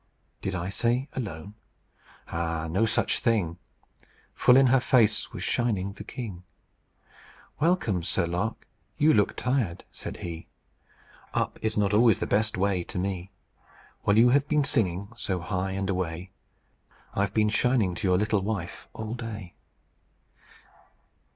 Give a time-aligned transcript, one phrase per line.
[0.41, 1.53] "Did I say alone?
[2.29, 3.59] Ah, no such thing!
[4.33, 6.41] Full in her face was shining the king.
[7.59, 8.67] 'Welcome, Sir Lark!
[8.97, 10.47] You look tired,' said he.
[11.35, 13.29] 'Up is not always the best way to me.
[14.01, 16.31] While you have been singing so high and away,
[17.13, 19.53] I've been shining to your little wife all day.'